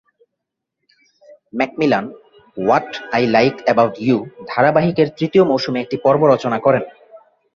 [1.53, 2.05] McMillan
[2.57, 4.17] "what I like about you"
[4.47, 6.83] ধারাবাহিকের তৃতীয় মৌসুমে একটি পর্ব রচনা করেন।